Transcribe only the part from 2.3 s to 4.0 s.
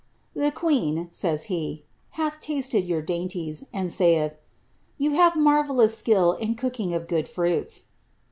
tasted your dainties, and